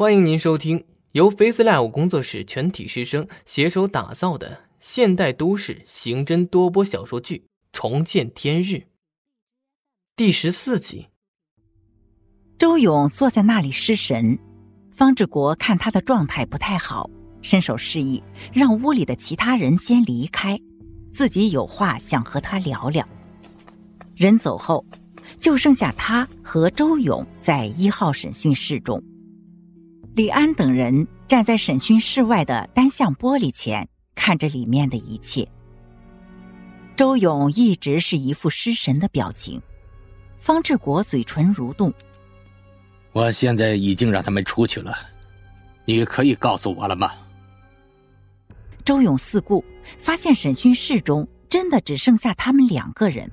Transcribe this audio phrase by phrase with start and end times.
[0.00, 7.36] 欢迎您收听由 FaceLive 工作室全体师生携手打造的现代都市刑侦多播小说剧
[7.70, 8.76] 《重见天日》
[10.16, 11.08] 第十四集。
[12.56, 14.38] 周勇坐在那里失神，
[14.90, 17.10] 方志国看他的状态不太好，
[17.42, 18.22] 伸手示意
[18.54, 20.58] 让屋里的其他人先离开，
[21.12, 23.06] 自己有话想和他聊聊。
[24.16, 24.82] 人走后，
[25.38, 29.04] 就剩下他和周勇在一号审讯室中。
[30.16, 35.48] 李安等人站在审讯室外的单向玻璃前，看着里面的一切。
[36.96, 39.62] 周勇一直是一副失神的表情，
[40.36, 41.92] 方志国嘴唇蠕动。
[43.12, 44.92] 我现在已经让他们出去了，
[45.84, 47.12] 你可以告诉我了吗？
[48.84, 49.64] 周勇四顾，
[50.00, 53.30] 发现审讯室中真的只剩下他们两个人。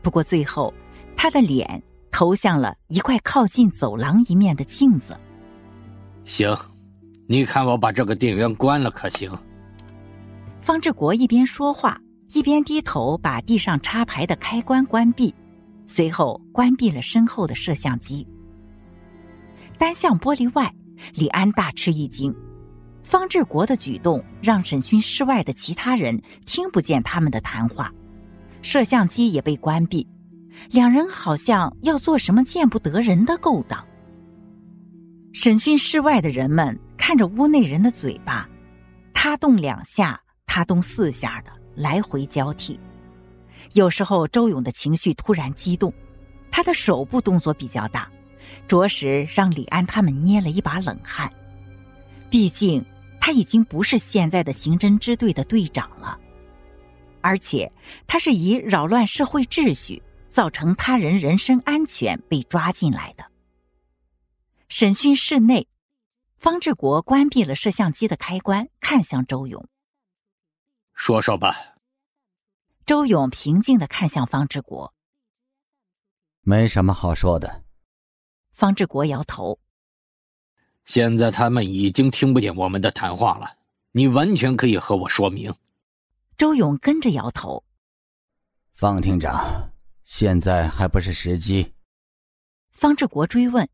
[0.00, 0.72] 不过最后，
[1.14, 5.14] 他的脸投向了一块靠近走廊一面的镜子。
[6.24, 6.56] 行，
[7.26, 9.30] 你看我把这个电源关了可行？
[10.60, 12.00] 方志国一边说话，
[12.32, 15.34] 一边低头把地上插排的开关关闭，
[15.86, 18.26] 随后关闭了身后的摄像机。
[19.76, 20.72] 单向玻璃外，
[21.14, 22.32] 李安大吃一惊，
[23.02, 27.92] 方志国的举动让审讯室外的其他人听不见他们的谈话，
[28.62, 30.06] 摄像机也被关闭，
[30.70, 33.84] 两人好像要做什么见不得人的勾当。
[35.34, 38.46] 审讯室外的人们看着屋内人的嘴巴，
[39.14, 42.78] 他动两下，他动四下的来回交替。
[43.72, 45.92] 有时候周勇的情绪突然激动，
[46.50, 48.10] 他的手部动作比较大，
[48.68, 51.32] 着实让李安他们捏了一把冷汗。
[52.28, 52.84] 毕竟
[53.18, 56.18] 他已经不是现在的刑侦支队的队长了，
[57.22, 57.70] 而且
[58.06, 63.24] 他是以扰乱社会秩序、造成他人人身安全被抓进来的。
[64.74, 65.68] 审讯室内，
[66.38, 69.68] 方志国关闭了摄像机的开关，看向周勇
[70.96, 71.74] ：“说说吧。”
[72.86, 74.94] 周勇平静的看向方志国
[76.40, 77.64] ：“没什么好说的。”
[78.54, 79.60] 方志国摇头
[80.86, 83.58] ：“现在他们已经听不见我们的谈话了，
[83.90, 85.54] 你完全可以和我说明。”
[86.38, 87.62] 周勇跟着摇头
[88.72, 89.70] ：“方厅长，
[90.04, 91.74] 现在还不是时机。”
[92.72, 93.68] 方志国追问。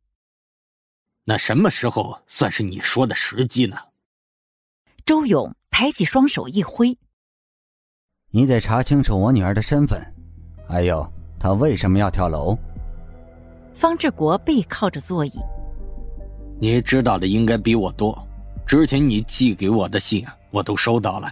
[1.28, 3.76] 那什么时候算是你说的时机呢？
[5.04, 6.96] 周勇抬起双手一挥
[8.32, 10.02] ：“你得查清楚我女儿的身份，
[10.66, 11.06] 还有
[11.38, 12.56] 她为什么要跳楼。”
[13.76, 15.32] 方志国背靠着座椅
[16.58, 18.18] ：“你知道的应该比我多。
[18.66, 21.30] 之前你寄给我的信我都收到了，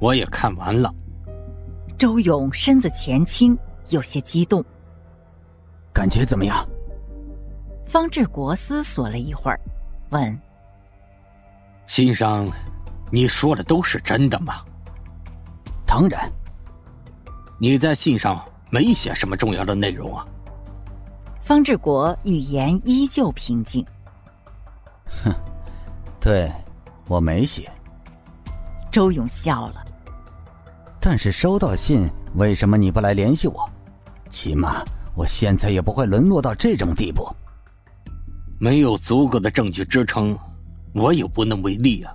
[0.00, 0.94] 我也看完了。”
[1.98, 3.58] 周勇身子前倾，
[3.88, 4.64] 有些激动
[5.92, 6.64] ：“感觉怎么样？”
[7.88, 9.58] 方志国思索了一会儿，
[10.10, 10.38] 问
[11.88, 12.46] ：“信上
[13.10, 14.62] 你说的都是真的吗
[15.86, 16.30] ？”“当然。
[17.58, 20.26] ”“你在信上没写什么重要的内容啊？”
[21.40, 23.82] 方志国语言依旧平静。
[25.24, 25.32] “哼，
[26.20, 26.52] 对，
[27.06, 27.70] 我没写。”
[28.92, 29.82] 周勇笑了。
[31.00, 33.66] “但是收到信，为什么你不来联系我？
[34.28, 34.84] 起码
[35.14, 37.26] 我现在也不会沦落到这种地步。”
[38.58, 40.36] 没有足够的证据支撑，
[40.92, 42.12] 我也无能为力啊。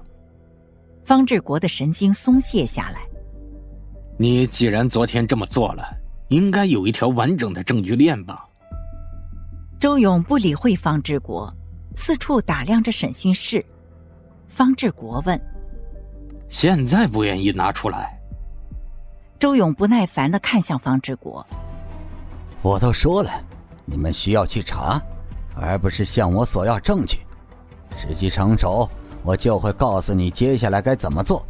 [1.05, 3.01] 方志国的神经松懈下来。
[4.17, 5.83] 你既然昨天这么做了，
[6.27, 8.45] 应该有一条完整的证据链吧？
[9.79, 11.53] 周勇不理会方志国，
[11.95, 13.65] 四处打量着审讯室。
[14.47, 15.39] 方志国问
[16.47, 18.17] ：“现在不愿意拿出来？”
[19.39, 21.45] 周勇不耐烦的看向方志国
[22.61, 23.31] ：“我都说了，
[23.85, 25.01] 你们需要去查。”
[25.55, 27.19] 而不是向我索要证据，
[27.95, 28.89] 时机成熟，
[29.23, 31.45] 我就会告诉你接下来该怎么做。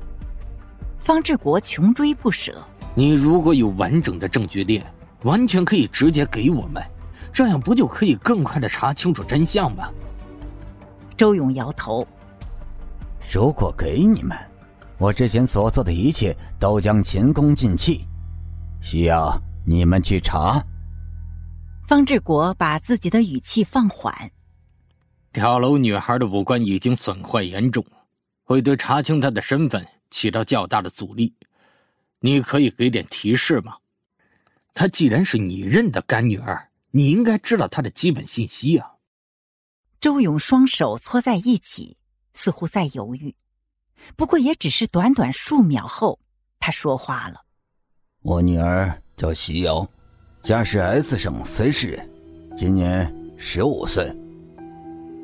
[1.00, 2.56] 方志国穷追不舍。
[2.96, 4.86] 你如果有完整的证据链，
[5.24, 6.84] 完全可以直接给我们，
[7.34, 9.90] 这样不就可以更快的查清楚真相吗？
[11.18, 12.08] 周勇摇头。
[13.34, 14.38] 如果给你们，
[15.00, 18.06] 我之前所做的一切都将前功尽弃，
[18.80, 19.36] 需要
[19.66, 20.64] 你们去查。
[21.94, 24.32] 方志国把自己的语气放缓。
[25.32, 27.86] 跳楼女孩的五官已经损坏严重，
[28.42, 31.32] 会对查清她的身份起到较大的阻力。
[32.20, 33.78] 你可以给点提示吗？
[34.74, 38.94] 她既然是你认的干女儿，你应该知道她的基本信息啊。
[40.02, 41.96] 周勇双手搓在一起，
[42.34, 43.36] 似乎在犹豫。
[44.16, 46.20] 不过也只是短短数秒后，
[46.58, 47.42] 他说话了
[48.24, 49.88] ：“我女儿叫徐瑶。”
[50.44, 52.10] 家是 S 省 C 市人，
[52.54, 54.14] 今年十五岁。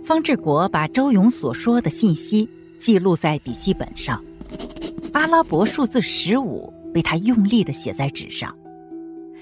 [0.05, 2.49] 方志国把周勇所说的信息
[2.79, 4.23] 记录在笔记本上，
[5.11, 8.55] 阿拉伯数字十五被他用力的写在纸上。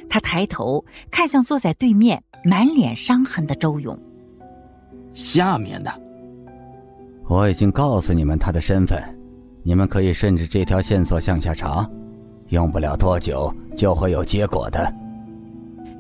[0.09, 3.95] 他抬头看向坐在对面、满脸伤痕的周勇。
[5.13, 5.94] 下面的，
[7.27, 9.00] 我已经告诉你们他的身份，
[9.62, 11.88] 你们可以顺着这条线索向下查，
[12.47, 14.91] 用不了多久就会有结果的。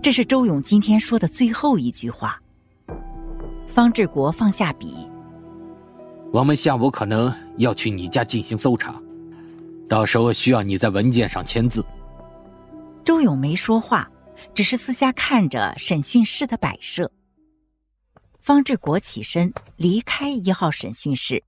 [0.01, 2.41] 这是周勇今天说的最后一句话。
[3.67, 5.07] 方志国放下笔。
[6.31, 8.95] 我们下午可能要去你家进行搜查，
[9.87, 11.85] 到时候需要你在文件上签字。
[13.03, 14.09] 周勇没说话，
[14.53, 17.11] 只是私下看着审讯室的摆设。
[18.39, 21.43] 方志国起身离开一号审讯室，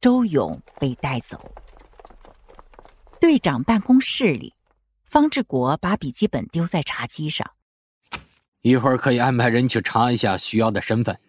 [0.00, 1.40] 周勇被带走。
[3.20, 4.52] 队长办公室里，
[5.04, 7.48] 方志国把笔记本丢在茶几上。
[8.64, 11.20] 一会儿可以安排人去查一下徐瑶的身份。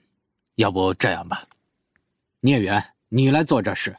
[0.55, 1.45] 要不这样吧，
[2.39, 3.93] 聂远，你来做这事。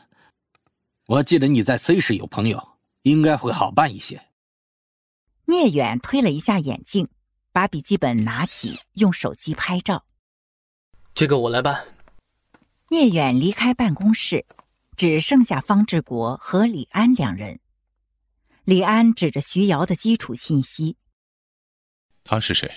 [1.04, 4.28] 我记得你在 C 市有朋友，应该会好办一些。
[5.44, 7.10] 聂远推了一下眼镜，
[7.52, 10.06] 把笔记本拿起，用手机拍照。
[11.14, 11.86] 这个我来办。
[12.88, 14.46] 聂远离开办公室，
[14.96, 17.60] 只剩下方志国和李安两人。
[18.64, 20.96] 李安指着徐瑶的基础信息
[22.24, 22.72] ：“他是谁？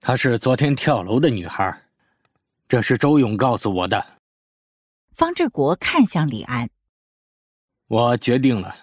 [0.00, 1.82] 她是昨天跳楼的女孩。”
[2.68, 4.20] 这是周勇告诉我的。
[5.12, 6.70] 方志国看向李安，
[7.88, 8.74] 我决定了，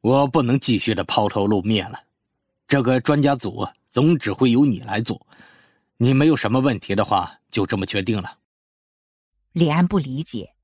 [0.00, 2.00] 我不能继续的抛头露面了。
[2.68, 5.26] 这个专家组总指挥由你来做，
[5.96, 8.38] 你没有什么问题的话，就这么决定了。
[9.54, 10.54] 李安不理解，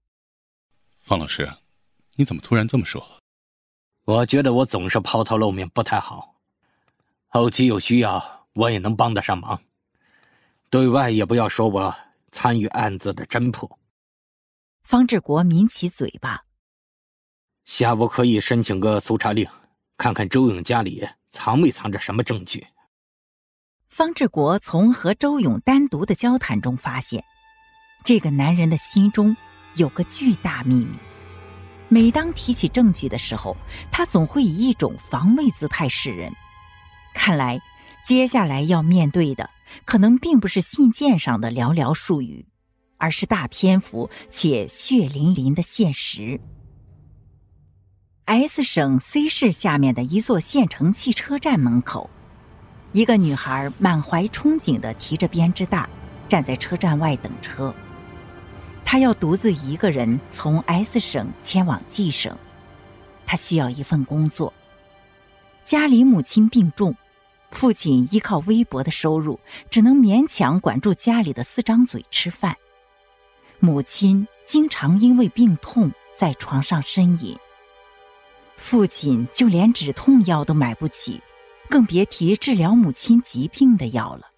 [1.00, 1.52] 方老师，
[2.14, 3.04] 你怎么突然这么说？
[4.04, 6.36] 我觉得我总是抛头露面不太好，
[7.26, 9.60] 后期有需要我也能帮得上忙，
[10.70, 11.94] 对外也不要说我。
[12.30, 13.78] 参与案子的侦破，
[14.82, 16.44] 方志国抿起嘴巴。
[17.64, 19.48] 下午可以申请个搜查令，
[19.96, 22.64] 看看周勇家里藏没藏着什么证据。
[23.88, 27.24] 方志国从和周勇单独的交谈中发现，
[28.04, 29.34] 这个男人的心中
[29.76, 30.98] 有个巨大秘密。
[31.88, 33.56] 每当提起证据的时候，
[33.90, 36.30] 他总会以一种防卫姿态示人。
[37.14, 37.58] 看来，
[38.04, 39.48] 接下来要面对的。
[39.84, 42.46] 可能并不是信件上的寥寥数语，
[42.96, 46.40] 而是大篇幅且血淋淋的现实。
[48.24, 52.10] S 省 C 市下面的一座县城汽车站门口，
[52.92, 55.88] 一个女孩满怀憧憬的提着编织袋，
[56.28, 57.74] 站在车站外等车。
[58.84, 62.36] 她要独自一个人从 S 省前往 G 省，
[63.26, 64.52] 她需要一份工作。
[65.64, 66.94] 家里母亲病重。
[67.50, 69.40] 父亲依靠微薄的收入，
[69.70, 72.56] 只能勉强管住家里的四张嘴吃饭。
[73.58, 77.36] 母亲经常因为病痛在床上呻吟。
[78.56, 81.20] 父亲就连止痛药都买不起，
[81.68, 84.30] 更别提治疗母亲疾病的药了。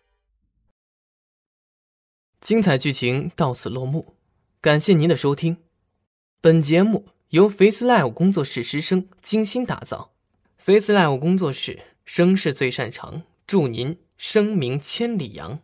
[2.40, 4.14] 精彩剧情到此落幕，
[4.60, 5.58] 感谢您的收听。
[6.40, 10.12] 本节目由 Face Live 工作室师生精心打造
[10.56, 11.82] ，Face Live 工作室。
[12.12, 15.60] 声势最擅长，祝您声名千里扬。